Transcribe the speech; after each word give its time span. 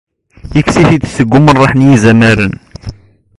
Ikkes-it-id 0.59 1.03
seg 1.15 1.33
umraḥ 1.37 1.71
n 1.75 1.85
yizamaren. 1.87 2.53